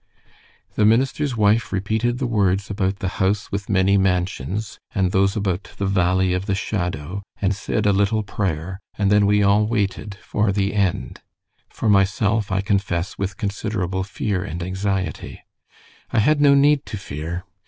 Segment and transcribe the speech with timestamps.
[0.73, 5.65] The minister's wife repeated the words about the house with many mansions, and those about
[5.77, 10.15] the valley of the shadow, and said a little prayer, and then we all waited
[10.23, 11.21] for the end
[11.69, 15.43] for myself, I confess with considerable fear and anxiety.
[16.09, 17.43] I had no need to fear.